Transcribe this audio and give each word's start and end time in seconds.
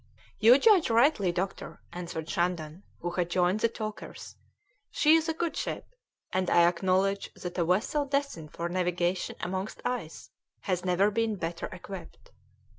"You 0.39 0.57
judge 0.57 0.89
rightly, 0.89 1.31
doctor," 1.31 1.79
answered 1.93 2.27
Shandon, 2.27 2.81
who 3.01 3.11
had 3.11 3.29
joined 3.29 3.59
the 3.59 3.67
talkers; 3.69 4.35
"she 4.89 5.13
is 5.13 5.29
a 5.29 5.33
good 5.35 5.55
ship, 5.55 5.93
and 6.33 6.49
I 6.49 6.65
acknowledge 6.67 7.31
that 7.35 7.59
a 7.59 7.63
vessel 7.65 8.05
destined 8.07 8.51
for 8.51 8.67
navigation 8.67 9.35
amongst 9.41 9.79
ice 9.85 10.31
has 10.61 10.83
never 10.83 11.11
been 11.11 11.35
better 11.35 11.67
equipped. 11.67 12.31